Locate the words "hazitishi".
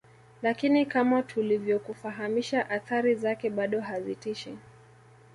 3.81-4.57